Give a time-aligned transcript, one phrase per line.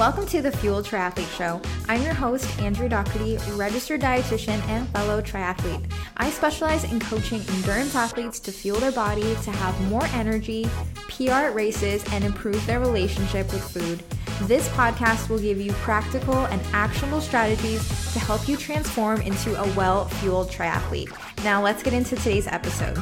[0.00, 1.60] Welcome to the Fuel Triathlete Show.
[1.86, 5.92] I'm your host, Andrea Docherty, registered dietitian and fellow triathlete.
[6.16, 10.66] I specialize in coaching endurance athletes to fuel their body to have more energy,
[11.08, 14.02] PR at races, and improve their relationship with food.
[14.48, 19.74] This podcast will give you practical and actionable strategies to help you transform into a
[19.74, 21.14] well fueled triathlete.
[21.44, 22.96] Now, let's get into today's episode.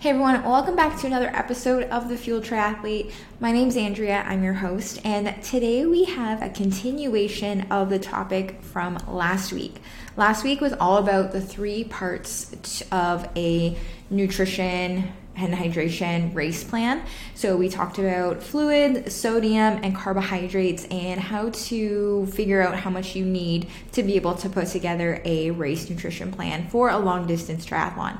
[0.00, 3.12] Hey everyone, welcome back to another episode of the Fuel Triathlete.
[3.38, 8.62] My name's Andrea, I'm your host, and today we have a continuation of the topic
[8.62, 9.74] from last week.
[10.16, 13.76] Last week was all about the three parts of a
[14.08, 17.02] nutrition and hydration race plan.
[17.34, 23.14] So we talked about fluid, sodium, and carbohydrates and how to figure out how much
[23.14, 27.26] you need to be able to put together a race nutrition plan for a long
[27.26, 28.18] distance triathlon.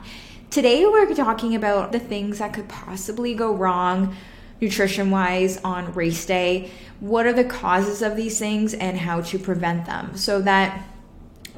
[0.51, 4.17] Today, we're talking about the things that could possibly go wrong
[4.61, 6.73] nutrition wise on race day.
[6.99, 10.85] What are the causes of these things and how to prevent them so that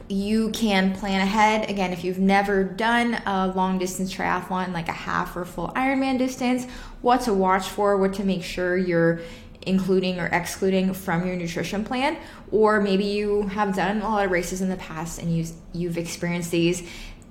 [0.09, 1.71] you can plan ahead.
[1.71, 6.19] Again, if you've never done a long distance triathlon, like a half or full Ironman
[6.19, 6.67] distance,
[7.01, 9.21] what to watch for, what to make sure you're
[9.63, 12.17] including or excluding from your nutrition plan
[12.51, 15.97] or maybe you have done a lot of races in the past and you've, you've
[15.97, 16.83] experienced these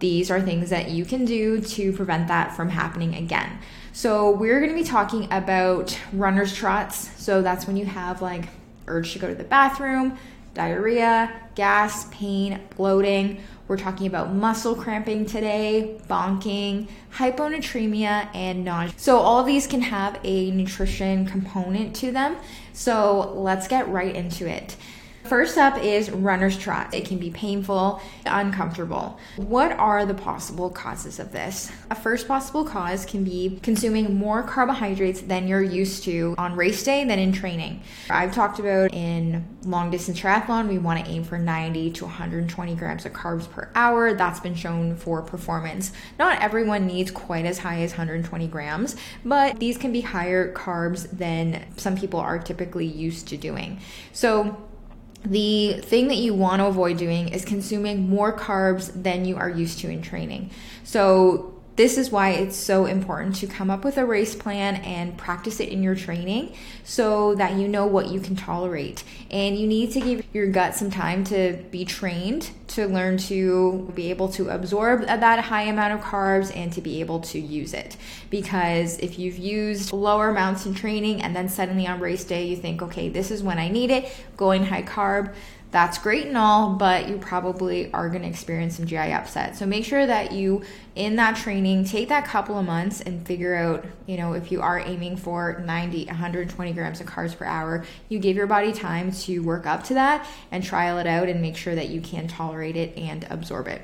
[0.02, 3.60] these are things that you can do to prevent that from happening again.
[3.94, 7.10] So, we're going to be talking about runner's trots.
[7.22, 8.50] So, that's when you have like
[8.88, 10.18] urge to go to the bathroom,
[10.54, 13.42] diarrhea, gas, pain, bloating.
[13.68, 18.94] We're talking about muscle cramping today, bonking, hyponatremia, and nausea.
[18.98, 22.38] So, all these can have a nutrition component to them.
[22.74, 24.76] So, let's get right into it.
[25.26, 26.94] First up is runner's trot.
[26.94, 29.20] It can be painful, uncomfortable.
[29.38, 31.72] What are the possible causes of this?
[31.90, 36.84] A first possible cause can be consuming more carbohydrates than you're used to on race
[36.84, 37.82] day than in training.
[38.10, 42.76] I've talked about in long distance triathlon, we want to aim for 90 to 120
[42.76, 44.14] grams of carbs per hour.
[44.14, 45.92] That's been shown for performance.
[46.18, 51.10] Not everyone needs quite as high as 120 grams, but these can be higher carbs
[51.12, 53.80] than some people are typically used to doing.
[54.14, 54.58] So,
[55.24, 59.50] the thing that you want to avoid doing is consuming more carbs than you are
[59.50, 60.50] used to in training.
[60.84, 65.18] So, this is why it's so important to come up with a race plan and
[65.18, 66.54] practice it in your training
[66.84, 69.04] so that you know what you can tolerate.
[69.32, 73.92] And you need to give your gut some time to be trained to learn to
[73.96, 77.74] be able to absorb that high amount of carbs and to be able to use
[77.74, 77.98] it.
[78.30, 82.58] Because if you've used lower amounts in training and then suddenly on race day you
[82.58, 85.34] think, okay, this is when I need it, going high carb
[85.72, 89.56] that's great and all, but you probably are going to experience some GI upset.
[89.56, 90.64] So make sure that you,
[90.96, 94.62] in that training, take that couple of months and figure out, you know, if you
[94.62, 99.14] are aiming for 90, 120 grams of carbs per hour, you give your body time
[99.14, 102.28] to work up to that and trial it out and make sure that you can
[102.28, 103.82] tolerate it and absorb it.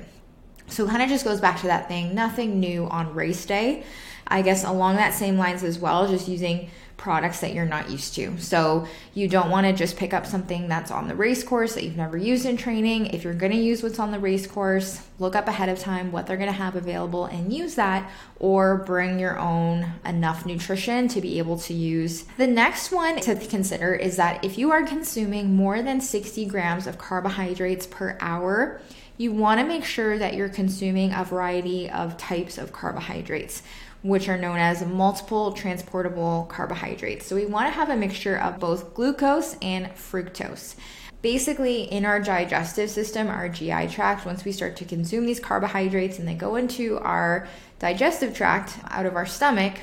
[0.66, 3.84] So kind of just goes back to that thing, nothing new on race day.
[4.28, 8.14] I guess along that same lines as well, just using products that you're not used
[8.16, 8.36] to.
[8.38, 11.84] So you don't want to just pick up something that's on the race course that
[11.84, 13.06] you've never used in training.
[13.06, 16.12] If you're going to use what's on the race course, look up ahead of time
[16.12, 21.06] what they're going to have available and use that or bring your own enough nutrition
[21.08, 22.24] to be able to use.
[22.36, 26.88] The next one to consider is that if you are consuming more than 60 grams
[26.88, 28.80] of carbohydrates per hour,
[29.16, 33.62] you want to make sure that you're consuming a variety of types of carbohydrates
[34.02, 37.26] which are known as multiple transportable carbohydrates.
[37.26, 40.76] So we want to have a mixture of both glucose and fructose.
[41.20, 46.20] Basically, in our digestive system, our GI tract, once we start to consume these carbohydrates
[46.20, 47.48] and they go into our
[47.80, 49.80] digestive tract out of our stomach,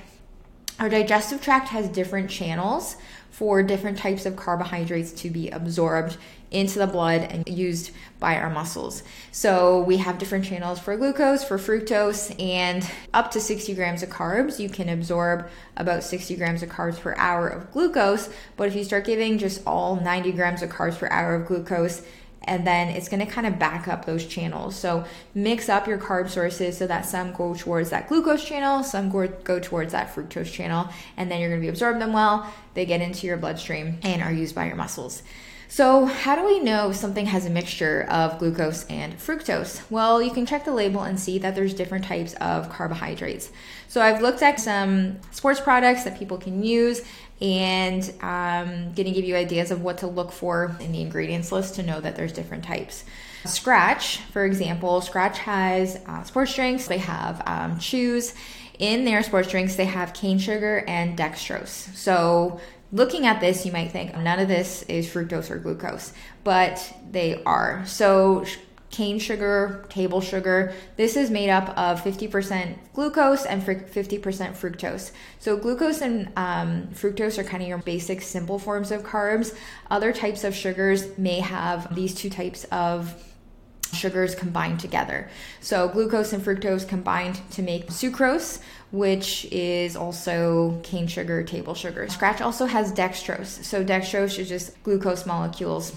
[0.79, 2.95] our digestive tract has different channels
[3.31, 6.17] for different types of carbohydrates to be absorbed
[6.55, 9.03] into the blood and used by our muscles.
[9.31, 14.09] So we have different channels for glucose, for fructose, and up to 60 grams of
[14.09, 14.57] carbs.
[14.57, 18.85] You can absorb about 60 grams of carbs per hour of glucose, but if you
[18.85, 22.01] start giving just all 90 grams of carbs per hour of glucose,
[22.47, 24.75] and then it's going to kind of back up those channels.
[24.75, 25.03] So
[25.33, 29.27] mix up your carb sources so that some go towards that glucose channel, some go,
[29.27, 30.87] go towards that fructose channel,
[31.17, 32.53] and then you're going to be absorbing them well.
[32.75, 35.23] They get into your bloodstream and are used by your muscles.
[35.67, 39.81] So, how do we know something has a mixture of glucose and fructose?
[39.89, 43.51] Well, you can check the label and see that there's different types of carbohydrates.
[43.87, 47.01] So, I've looked at some sports products that people can use
[47.41, 51.01] and I'm um, going to give you ideas of what to look for in the
[51.01, 53.03] ingredients list to know that there's different types.
[53.43, 58.33] Skratch, for example, Skratch has uh, sports drinks, they have um, chews.
[58.79, 61.95] In their sports drinks, they have cane sugar and dextrose.
[61.95, 62.59] So
[62.91, 67.41] looking at this, you might think none of this is fructose or glucose, but they
[67.43, 67.83] are.
[67.85, 68.45] So,
[68.91, 75.11] cane sugar, table sugar, this is made up of 50% glucose and 50% fructose.
[75.39, 79.55] So, glucose and um, fructose are kind of your basic simple forms of carbs.
[79.91, 83.13] Other types of sugars may have these two types of
[83.91, 85.29] sugars combined together.
[85.59, 88.59] So, glucose and fructose combined to make sucrose,
[88.95, 92.07] which is also cane sugar, table sugar.
[92.07, 93.63] Skratch also has dextrose.
[93.63, 95.93] So, dextrose is just glucose molecules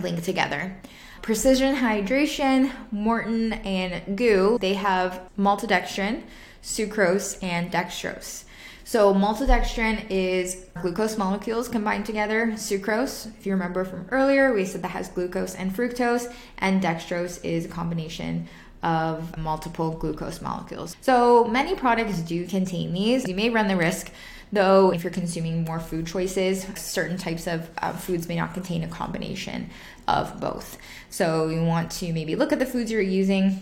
[0.00, 0.76] linked together.
[1.22, 6.22] Precision Hydration, Maurten, and GU, they have maltodextrin,
[6.62, 8.44] sucrose, and dextrose.
[8.86, 12.48] So maltodextrin is glucose molecules combined together.
[12.48, 17.42] Sucrose, if you remember from earlier, we said that has glucose and fructose, and dextrose
[17.42, 18.46] is a combination
[18.84, 20.96] of multiple glucose molecules.
[21.00, 23.26] So many products do contain these.
[23.26, 24.12] You may run the risk
[24.52, 28.84] though if you're consuming more food choices certain types of uh, foods may not contain
[28.84, 29.68] a combination
[30.06, 30.78] of both
[31.10, 33.58] so you want to maybe look at the foods you're using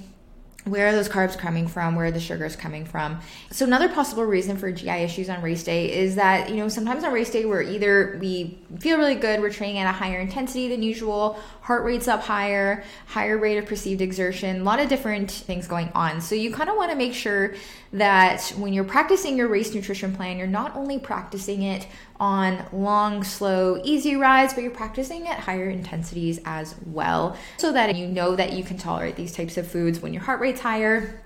[0.64, 1.96] where are those carbs coming from?
[1.96, 3.20] Where are the sugars coming from?
[3.50, 7.02] So another possible reason for gi issues on race day is that you know sometimes
[7.02, 10.68] on race day we're either we feel really good we're training at a higher intensity
[10.68, 15.30] than usual heart rate's up higher higher rate of perceived exertion a lot of different
[15.32, 16.20] things going on.
[16.20, 17.54] So you kind of want to make sure
[17.92, 21.88] that when you're practicing your race nutrition plan you're not only practicing it
[22.22, 27.96] on long, slow, easy rides, but you're practicing at higher intensities as well so that
[27.96, 31.20] you know that you can tolerate these types of foods when your heart rate's higher,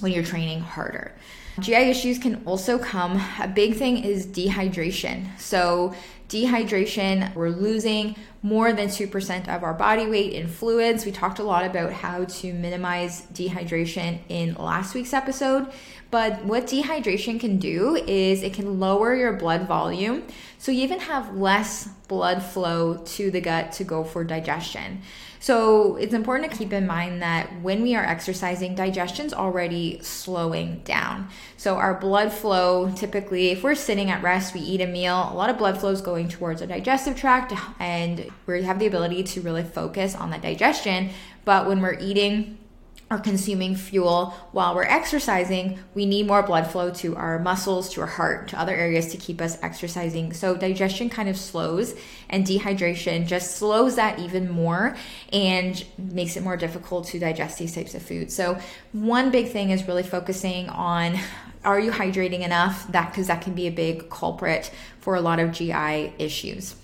[0.00, 1.12] when you're training harder.
[1.60, 3.22] GI issues can also come.
[3.40, 5.28] A big thing is dehydration.
[5.38, 5.94] So,
[6.28, 11.06] dehydration, we're losing more than 2% of our body weight in fluids.
[11.06, 15.72] We talked a lot about how to minimize dehydration in last week's episode.
[16.14, 20.22] But what dehydration can do is it can lower your blood volume.
[20.58, 25.02] So you even have less blood flow to the gut to go for digestion.
[25.40, 30.82] So it's important to keep in mind that when we are exercising, digestion's already slowing
[30.84, 31.30] down.
[31.56, 35.34] So our blood flow, typically, if we're sitting at rest, we eat a meal, a
[35.34, 39.24] lot of blood flow is going towards our digestive tract, and we have the ability
[39.24, 41.10] to really focus on that digestion.
[41.44, 42.58] But when we're eating,
[43.10, 48.00] are consuming fuel while we're exercising, we need more blood flow to our muscles, to
[48.00, 50.32] our heart, to other areas to keep us exercising.
[50.32, 51.94] So digestion kind of slows,
[52.30, 54.96] and dehydration just slows that even more
[55.32, 58.34] and makes it more difficult to digest these types of foods.
[58.34, 58.58] So,
[58.92, 61.18] one big thing is really focusing on
[61.64, 62.86] are you hydrating enough?
[62.92, 64.70] That because that can be a big culprit
[65.00, 66.76] for a lot of GI issues.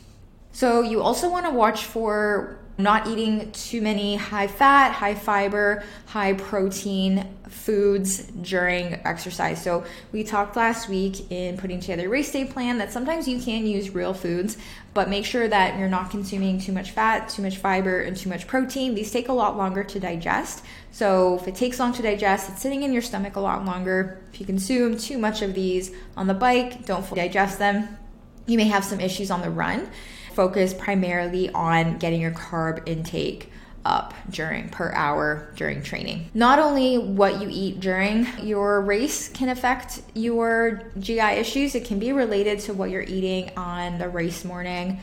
[0.53, 5.85] So, you also want to watch for not eating too many high fat, high fiber,
[6.07, 9.63] high protein foods during exercise.
[9.63, 13.41] So, we talked last week in putting together a race day plan that sometimes you
[13.41, 14.57] can use real foods,
[14.93, 18.29] but make sure that you're not consuming too much fat, too much fiber, and too
[18.29, 18.95] much protein.
[18.95, 20.65] These take a lot longer to digest.
[20.91, 24.21] So, if it takes long to digest, it's sitting in your stomach a lot longer.
[24.33, 28.00] If you consume too much of these on the bike, don't fully digest them.
[28.47, 29.89] You may have some issues on the run
[30.35, 33.51] focus primarily on getting your carb intake
[33.85, 36.31] up during per hour during training.
[36.35, 41.99] Not only what you eat during your race can affect your GI issues, it can
[41.99, 45.01] be related to what you're eating on the race morning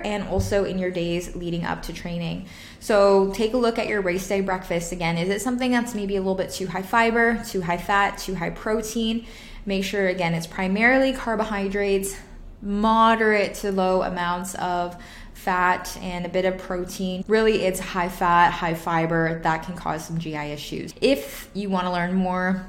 [0.00, 2.46] and also in your days leading up to training.
[2.80, 5.16] So take a look at your race day breakfast again.
[5.18, 8.34] Is it something that's maybe a little bit too high fiber, too high fat, too
[8.34, 9.26] high protein?
[9.66, 12.16] Make sure again it's primarily carbohydrates,
[12.64, 14.96] moderate to low amounts of
[15.34, 17.24] fat and a bit of protein.
[17.28, 20.94] Really, it's high fat, high fiber that can cause some GI issues.
[21.00, 22.66] If you want to learn more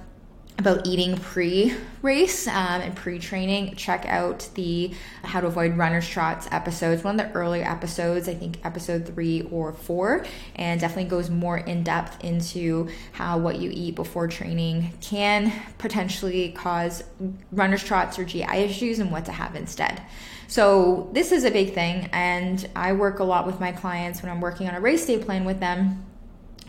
[0.58, 4.92] about eating pre race um, and pre training, check out the
[5.24, 9.44] How to Avoid Runner's Trots episodes, one of the earlier episodes, I think episode three
[9.52, 14.94] or four, and definitely goes more in depth into how what you eat before training
[15.02, 17.04] can potentially cause
[17.52, 20.02] runner's trots or GI issues and what to have instead.
[20.48, 24.32] So, this is a big thing, and I work a lot with my clients when
[24.32, 26.06] I'm working on a race day plan with them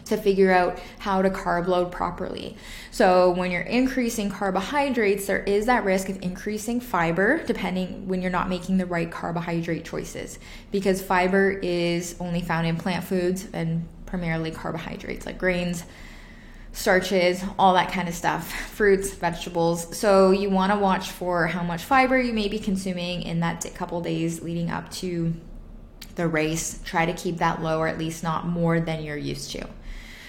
[0.07, 2.57] to figure out how to carb load properly.
[2.91, 8.31] So, when you're increasing carbohydrates, there is that risk of increasing fiber depending when you're
[8.31, 10.39] not making the right carbohydrate choices
[10.71, 15.85] because fiber is only found in plant foods and primarily carbohydrates like grains,
[16.73, 19.97] starches, all that kind of stuff, fruits, vegetables.
[19.97, 23.67] So, you want to watch for how much fiber you may be consuming in that
[23.75, 25.35] couple days leading up to
[26.15, 26.81] the race.
[26.85, 29.67] Try to keep that low or at least not more than you're used to.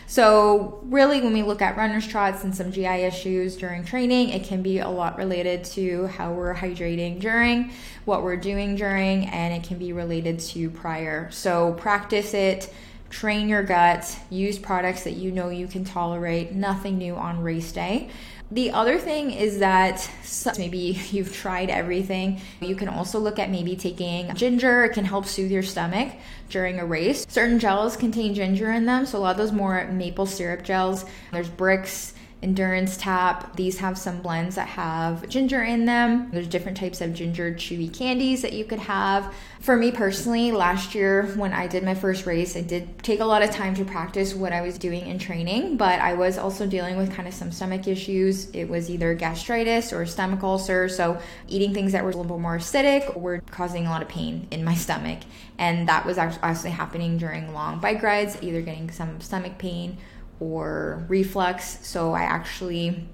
[0.10, 4.46] So, really, when we look at runner's trots and some GI issues during training, it
[4.46, 7.72] can be a lot related to how we're hydrating during,
[8.06, 11.30] what we're doing during, and it can be related to prior.
[11.32, 12.74] So, practice it
[13.10, 17.72] train your gut, use products that you know you can tolerate, nothing new on race
[17.72, 18.10] day.
[18.50, 20.10] The other thing is that
[20.58, 20.78] maybe
[21.12, 22.40] you've tried everything.
[22.62, 24.86] You can also look at maybe taking ginger.
[24.86, 26.14] It can help soothe your stomach
[26.50, 27.26] during a race.
[27.28, 31.06] Certain gels contain ginger in them, so a lot of those more maple syrup gels.
[31.32, 33.56] There's Brix Endurance Tap.
[33.56, 36.30] These have some blends that have ginger in them.
[36.32, 39.34] There's different types of ginger chewy candies that you could have.
[39.60, 43.26] For me personally, last year when I did my first race, I did take a
[43.26, 46.68] lot of time to practice what I was doing in training, but I was also
[46.68, 48.52] dealing with kind of some stomach issues.
[48.52, 52.42] It was either gastritis or stomach ulcer, so eating things that were a little bit
[52.42, 55.20] more acidic were causing a lot of pain in my stomach.
[55.58, 59.98] And that was actually happening during long bike rides, either getting some stomach pain
[60.40, 61.86] or reflux.
[61.86, 63.08] So I actually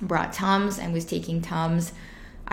[0.00, 1.92] brought Tums and was taking Tums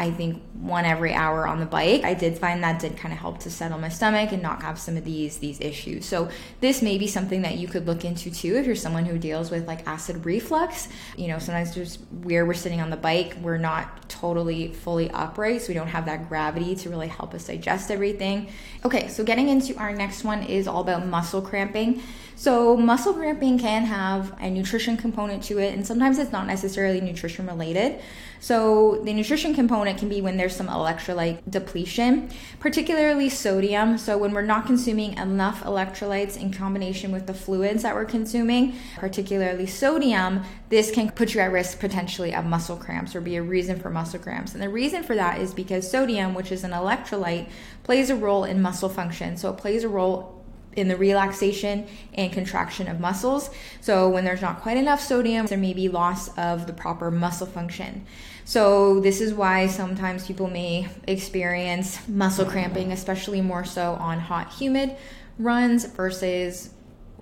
[0.01, 2.03] I think one every hour on the bike.
[2.03, 4.79] I did find that did kind of help to settle my stomach and not have
[4.79, 6.07] some of these these issues.
[6.07, 6.29] So
[6.59, 9.51] this may be something that you could look into too if you're someone who deals
[9.51, 10.87] with like acid reflux.
[11.17, 15.61] You know, sometimes just where we're sitting on the bike, we're not totally fully upright,
[15.61, 18.49] so we don't have that gravity to really help us digest everything.
[18.83, 22.01] Okay, so getting into our next one is all about muscle cramping.
[22.41, 26.99] So, muscle cramping can have a nutrition component to it, and sometimes it's not necessarily
[26.99, 28.01] nutrition related.
[28.39, 32.29] So, the nutrition component can be when there's some electrolyte depletion,
[32.59, 33.97] particularly sodium.
[33.97, 38.75] So, when we're not consuming enough electrolytes in combination with the fluids that we're consuming,
[38.97, 43.43] particularly sodium, this can put you at risk potentially of muscle cramps or be a
[43.43, 44.53] reason for muscle cramps.
[44.53, 47.49] And the reason for that is because sodium, which is an electrolyte,
[47.83, 49.37] plays a role in muscle function.
[49.37, 50.41] So, it plays a role
[50.75, 53.49] in the relaxation and contraction of muscles.
[53.81, 57.47] So, when there's not quite enough sodium, there may be loss of the proper muscle
[57.47, 58.05] function.
[58.43, 64.53] So, this is why sometimes people may experience muscle cramping, especially more so on hot,
[64.53, 64.95] humid
[65.37, 66.73] runs versus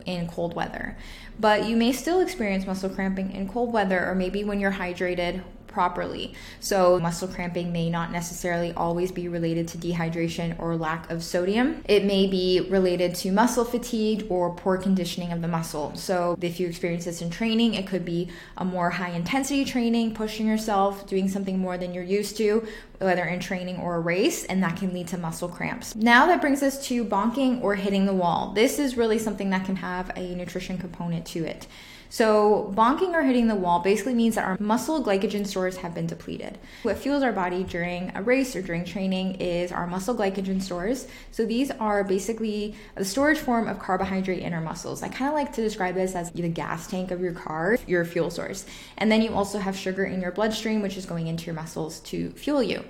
[0.06, 0.98] in cold weather.
[1.40, 5.44] But you may still experience muscle cramping in cold weather, or maybe when you're hydrated
[5.70, 6.34] properly.
[6.60, 11.84] So, muscle cramping may not necessarily always be related to dehydration or lack of sodium.
[11.88, 15.96] It may be related to muscle fatigue or poor conditioning of the muscle.
[15.96, 20.14] So, if you experience this in training, it could be a more high intensity training,
[20.14, 22.68] pushing yourself, doing something more than you're used to,
[23.00, 25.96] whether in training or a race, and that can lead to muscle cramps.
[25.96, 28.52] Now, that brings us to bonking or hitting the wall.
[28.54, 31.68] This is really something that can have a nutrition component to it.
[32.12, 36.08] So, bonking or hitting the wall basically means that our muscle glycogen stores have been
[36.08, 36.58] depleted.
[36.82, 41.08] What fuels our body during a race or during training is our muscle glycogen stores.
[41.32, 45.04] So, these are basically the storage form of carbohydrate in our muscles.
[45.04, 48.04] I kind of like to describe this as the gas tank of your car, your
[48.06, 48.66] fuel source.
[48.98, 52.00] And then you also have sugar in your bloodstream, which is going into your muscles
[52.02, 52.84] to fuel you.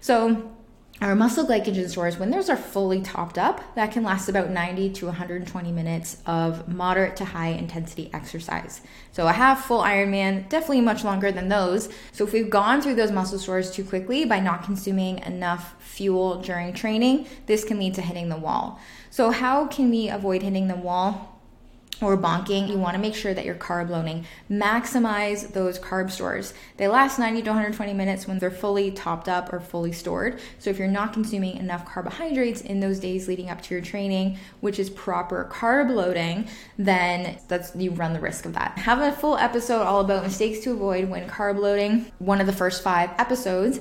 [0.00, 0.52] So,
[1.00, 4.90] our muscle glycogen stores, when those are fully topped up, that can last about 90
[4.90, 8.82] to 120 minutes of moderate to high intensity exercise.
[9.12, 11.88] So a half full Ironman, definitely much longer than those.
[12.12, 16.42] So if we've gone through those muscle stores too quickly by not consuming enough fuel
[16.42, 18.78] during training, this can lead to hitting the wall.
[19.08, 21.39] So how can we avoid hitting the wall?
[22.00, 24.24] Or bonking, you want to make sure that you're carb loading.
[24.50, 26.54] Maximize those carb stores.
[26.76, 30.40] They last 90 to 120 minutes when they're fully topped up or fully stored.
[30.58, 34.38] So if you're not consuming enough carbohydrates in those days leading up to your training,
[34.60, 38.78] which is proper carb loading, then that's you run the risk of that.
[38.78, 42.52] Have a full episode all about mistakes to avoid when carb loading, one of the
[42.52, 43.80] first 5 episodes.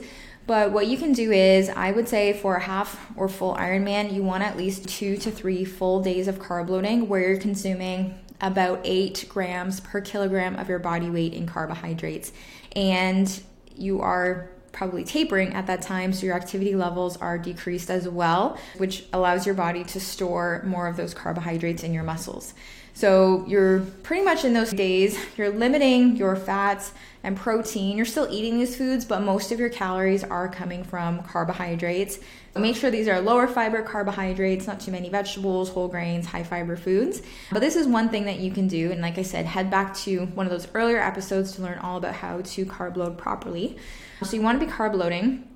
[0.50, 4.12] But what you can do is, I would say for a half or full Ironman,
[4.12, 8.18] you want at least two to three full days of carb loading where you're consuming
[8.42, 12.32] about eight grams per kilogram of your body weight in carbohydrates.
[12.76, 13.32] And
[13.76, 18.58] you are probably tapering at that time, so your activity levels are decreased as well,
[18.78, 22.56] which allows your body to store more of those carbohydrates in your muscles.
[22.94, 26.94] So you're pretty much in those days, you're limiting your fats
[27.24, 27.98] and protein.
[27.98, 32.20] You're still eating these foods, but most of your calories are coming from carbohydrates.
[32.54, 36.44] So make sure these are lower fiber carbohydrates, not too many vegetables, whole grains, high
[36.44, 37.22] fiber foods.
[37.52, 38.92] But this is one thing that you can do.
[38.92, 41.98] And like I said, head back to one of those earlier episodes to learn all
[41.98, 43.78] about how to carb load properly.
[44.24, 45.49] So you want to be carb loading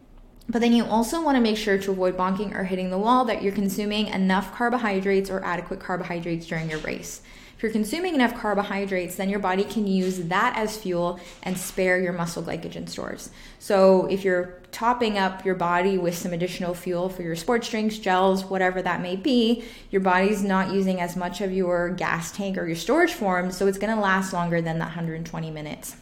[0.49, 3.25] But then you also want to make sure to avoid bonking or hitting the wall
[3.25, 7.21] that you're consuming enough carbohydrates or adequate carbohydrates during your race.
[7.55, 11.97] If you're consuming enough carbohydrates, then your body can use that as fuel and spare
[11.97, 13.29] your muscle glycogen stores.
[13.59, 17.97] So if you're topping up your body with some additional fuel for your sports drinks,
[17.97, 22.57] gels, whatever that may be, your body's not using as much of your gas tank
[22.57, 25.95] or your storage form, so it's going to last longer than that 120 minutes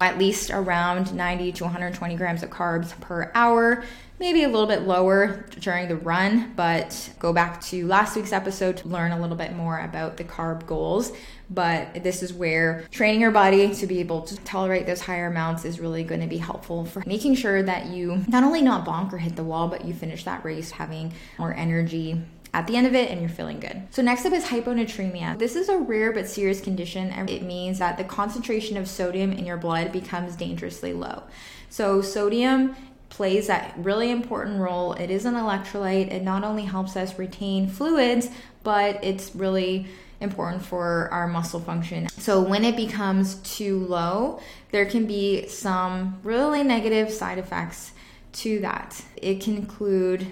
[0.00, 3.84] at least around 90 to 120 grams of carbs per hour,
[4.20, 8.76] maybe a little bit lower during the run, but go back to last week's episode
[8.76, 11.12] to learn a little bit more about the carb goals.
[11.50, 15.64] But this is where training your body to be able to tolerate those higher amounts
[15.64, 19.12] is really going to be helpful for making sure that you not only not bonk
[19.12, 22.20] or hit the wall, but you finish that race having more energy
[22.54, 23.82] at the end of it and you're feeling good.
[23.90, 25.38] So next up is hyponatremia.
[25.38, 29.32] This is a rare but serious condition and it means that the concentration of sodium
[29.32, 31.24] in your blood becomes dangerously low.
[31.70, 32.74] So sodium
[33.10, 34.92] plays that really important role.
[34.94, 36.12] It is an electrolyte.
[36.12, 38.28] It not only helps us retain fluids,
[38.62, 39.86] but it's really
[40.20, 42.08] important for our muscle function.
[42.08, 44.40] So when it becomes too low,
[44.72, 47.92] there can be some really negative side effects
[48.32, 49.02] to that.
[49.16, 50.26] It can include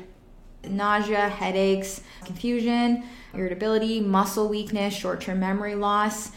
[0.68, 3.04] nausea, headaches, confusion,
[3.34, 6.32] irritability, muscle weakness, short term memory loss.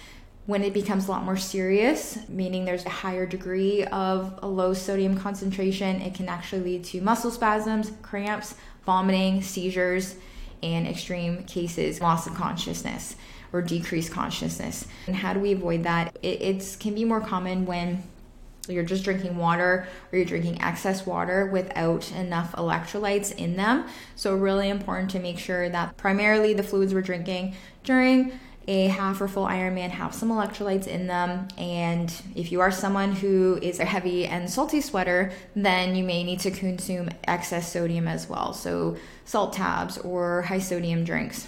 [0.45, 4.74] When it becomes a lot more serious, meaning there's a higher degree of a low
[4.74, 10.15] sodium concentration, it can actually lead to muscle spasms, cramps, vomiting, seizures,
[10.63, 13.15] and extreme cases, loss of consciousness
[13.53, 14.88] or decreased consciousness.
[15.07, 16.17] And how do we avoid that?
[16.21, 18.03] It can be more common when
[18.73, 23.85] you're just drinking water or you're drinking excess water without enough electrolytes in them.
[24.15, 29.19] So, really important to make sure that primarily the fluids we're drinking during a half
[29.19, 31.47] or full Ironman have some electrolytes in them.
[31.57, 36.23] And if you are someone who is a heavy and salty sweater, then you may
[36.23, 38.53] need to consume excess sodium as well.
[38.53, 41.47] So, salt tabs or high sodium drinks.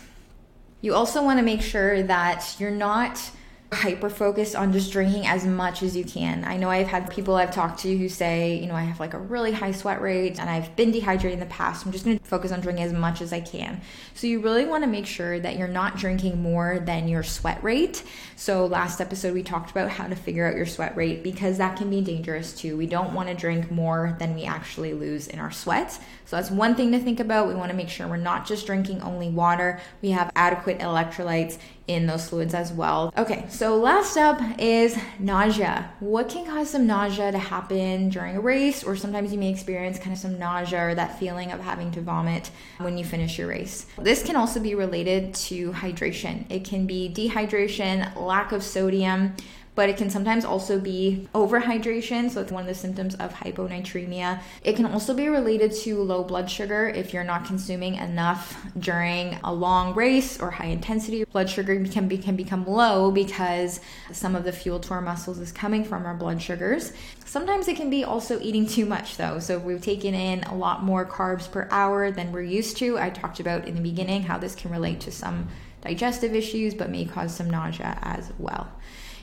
[0.82, 3.30] You also want to make sure that you're not
[3.74, 6.44] hyper focused on just drinking as much as you can.
[6.44, 9.14] I know I've had people I've talked to who say, you know, I have like
[9.14, 11.86] a really high sweat rate and I've been dehydrated in the past.
[11.86, 13.80] I'm just going to focus on drinking as much as I can.
[14.14, 17.64] So you really want to make sure that you're not drinking more than your sweat
[17.64, 18.04] rate.
[18.36, 21.78] So last episode we talked about how to figure out your sweat rate because that
[21.78, 22.76] can be dangerous too.
[22.76, 25.94] We don't want to drink more than we actually lose in our sweat.
[26.26, 27.48] So that's one thing to think about.
[27.48, 29.80] We want to make sure we're not just drinking only water.
[30.02, 31.58] We have adequate electrolytes
[31.88, 33.14] in those fluids as well.
[33.18, 35.92] Okay, so last up is nausea.
[36.00, 39.98] What can cause some nausea to happen during a race, or sometimes you may experience
[39.98, 43.48] kind of some nausea or that feeling of having to vomit when you finish your
[43.48, 43.88] race?
[43.98, 46.46] This can also be related to hydration.
[46.50, 49.36] It can be dehydration, lack of sodium
[49.74, 52.30] but it can sometimes also be overhydration.
[52.30, 54.42] So it's one of the symptoms of hyponatremia.
[54.64, 59.40] It can also be related to low blood sugar if you're not consuming enough during
[59.44, 61.24] a long race or high intensity.
[61.24, 63.80] Blood sugar can, be, can become low because
[64.12, 66.92] some of the fuel to our muscles is coming from our blood sugars.
[67.26, 69.40] Sometimes it can be also eating too much though.
[69.40, 73.00] So if we've taken in a lot more carbs per hour than we're used to,
[73.00, 75.48] I talked about in the beginning how this can relate to some
[75.82, 78.70] digestive issues but may cause some nausea as well.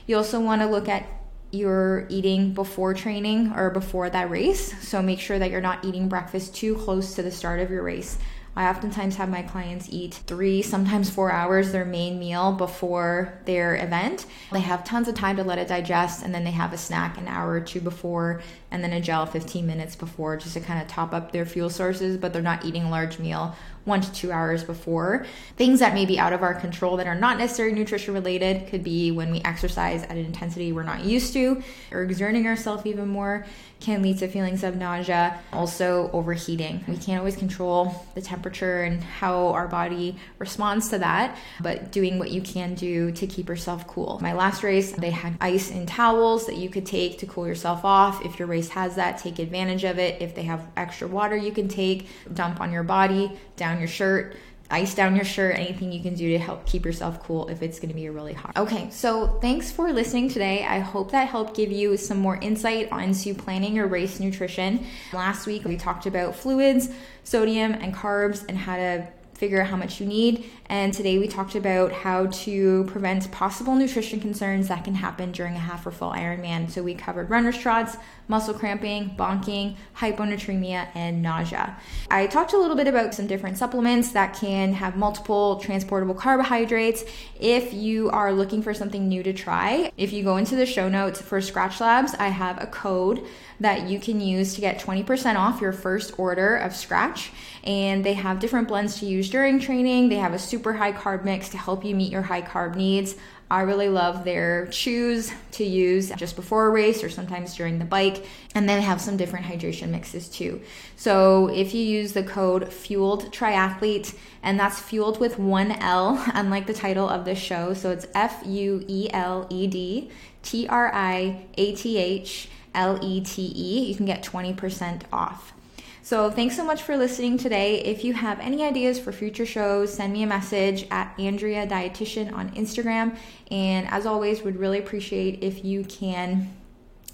[0.08, 1.06] You also want to look at
[1.50, 4.72] your eating before training or before that race.
[4.88, 7.82] So make sure that you're not eating breakfast too close to the start of your
[7.82, 8.16] race.
[8.56, 13.76] I oftentimes have my clients eat three, sometimes four hours, their main meal before their
[13.76, 14.24] event.
[14.50, 17.18] They have tons of time to let it digest, and then they have a snack
[17.18, 18.40] an hour or two before,
[18.72, 21.70] and then a gel 15 minutes before just to kind of top up their fuel
[21.70, 23.54] sources, but they're not eating a large meal
[23.88, 25.26] one to two hours before.
[25.56, 28.84] Things that may be out of our control that are not necessarily nutrition related could
[28.84, 33.08] be when we exercise at an intensity we're not used to or exerting ourselves even
[33.08, 33.46] more
[33.80, 36.84] can lead to feelings of nausea, also overheating.
[36.88, 42.18] We can't always control the temperature and how our body responds to that, but doing
[42.18, 44.18] what you can do to keep yourself cool.
[44.20, 47.84] My last race, they had ice in towels that you could take to cool yourself
[47.84, 48.24] off.
[48.24, 50.20] If your race has that, take advantage of it.
[50.20, 54.36] If they have extra water you can take, dump on your body, down your shirt
[54.70, 57.78] ice down your shirt, anything you can do to help keep yourself cool if it's
[57.78, 58.56] to be really hot.
[58.56, 60.64] Okay, so thanks for listening today.
[60.64, 64.84] I hope that helped give you some more insight onto planning your race nutrition.
[65.12, 66.90] Last week we talked about fluids,
[67.24, 70.50] sodium, and carbs and how to figure out how much you need.
[70.66, 75.54] And today we talked about how to prevent possible nutrition concerns that can happen during
[75.54, 76.68] a half or full Ironman.
[76.68, 77.96] So we covered runner's trots,
[78.26, 81.76] muscle cramping, bonking, hyponatremia, and nausea.
[82.10, 87.04] I talked a little bit about some different supplements that can have multiple transportable carbohydrates.
[87.38, 90.88] If you are looking for something new to try, if you go into the show
[90.88, 93.24] notes for Skratch Labs, I have a code
[93.60, 97.30] that you can use to get 20% off your first order of Skratch.
[97.64, 100.08] And they have different blends to use during training.
[100.08, 103.16] They have a super high carb mix to help you meet your high carb needs.
[103.50, 107.84] I really love their chews to use just before a race or sometimes during the
[107.86, 108.26] bike.
[108.54, 110.60] And then they have some different hydration mixes too.
[110.96, 116.66] So if you use the code Fueled Triathlete, and that's fueled with one L, unlike
[116.66, 117.72] the title of this show.
[117.72, 120.10] So it's F U E L E D
[120.42, 123.84] T R I A T H L E T E.
[123.86, 125.52] You can get 20% off.
[126.00, 127.80] So, thanks so much for listening today.
[127.80, 132.32] If you have any ideas for future shows, send me a message at Andrea Dietitian
[132.32, 133.18] on Instagram.
[133.50, 136.48] And as always, would really appreciate if you can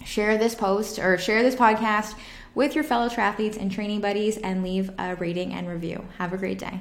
[0.05, 2.15] share this post or share this podcast
[2.55, 6.07] with your fellow triathletes and training buddies and leave a rating and review.
[6.19, 6.81] Have a great day.